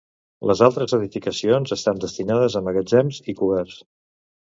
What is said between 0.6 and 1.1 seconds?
altres